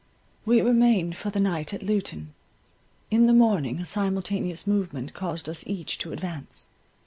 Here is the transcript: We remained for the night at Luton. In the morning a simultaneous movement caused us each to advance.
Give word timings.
We 0.45 0.59
remained 0.63 1.15
for 1.15 1.29
the 1.29 1.39
night 1.39 1.75
at 1.75 1.83
Luton. 1.83 2.33
In 3.11 3.27
the 3.27 3.33
morning 3.35 3.77
a 3.77 3.85
simultaneous 3.85 4.65
movement 4.65 5.13
caused 5.13 5.47
us 5.47 5.63
each 5.67 5.99
to 5.99 6.11
advance. 6.11 6.65